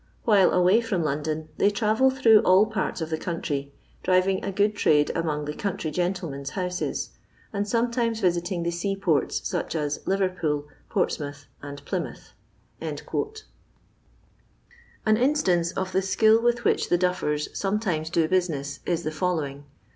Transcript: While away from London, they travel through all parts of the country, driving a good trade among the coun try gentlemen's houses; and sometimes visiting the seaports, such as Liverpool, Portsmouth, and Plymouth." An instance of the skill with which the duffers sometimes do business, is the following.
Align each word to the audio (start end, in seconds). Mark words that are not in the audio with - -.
While 0.23 0.49
away 0.49 0.81
from 0.81 1.03
London, 1.03 1.49
they 1.57 1.69
travel 1.69 2.09
through 2.09 2.39
all 2.39 2.65
parts 2.65 3.01
of 3.01 3.11
the 3.11 3.19
country, 3.19 3.71
driving 4.01 4.43
a 4.43 4.51
good 4.51 4.75
trade 4.75 5.11
among 5.13 5.45
the 5.45 5.53
coun 5.53 5.77
try 5.77 5.91
gentlemen's 5.91 6.49
houses; 6.49 7.11
and 7.53 7.67
sometimes 7.67 8.19
visiting 8.19 8.63
the 8.63 8.71
seaports, 8.71 9.47
such 9.47 9.75
as 9.75 9.99
Liverpool, 10.07 10.67
Portsmouth, 10.89 11.45
and 11.61 11.85
Plymouth." 11.85 12.33
An 12.79 12.97
instance 15.17 15.71
of 15.73 15.91
the 15.91 16.01
skill 16.01 16.41
with 16.41 16.63
which 16.65 16.89
the 16.89 16.97
duffers 16.97 17.55
sometimes 17.55 18.09
do 18.09 18.27
business, 18.27 18.79
is 18.87 19.03
the 19.03 19.11
following. 19.11 19.65